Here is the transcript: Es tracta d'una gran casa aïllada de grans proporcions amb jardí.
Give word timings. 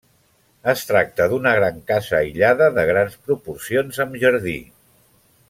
Es 0.71 0.85
tracta 0.91 1.27
d'una 1.33 1.51
gran 1.59 1.77
casa 1.91 2.15
aïllada 2.21 2.71
de 2.79 2.87
grans 2.93 3.19
proporcions 3.29 4.01
amb 4.07 4.19
jardí. 4.25 4.59